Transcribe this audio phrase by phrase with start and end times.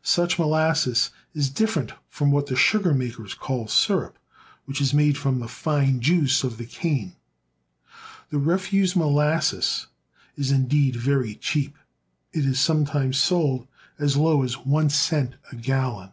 [0.00, 4.18] Such molasses is different from what the sugar makers call sirup,
[4.64, 7.16] which is made from the fine juice of the cane.
[8.30, 9.88] The refuse molasses
[10.36, 11.76] is indeed very cheap;
[12.32, 13.68] it is sometimes sold
[13.98, 16.12] as low as one cent a gallon.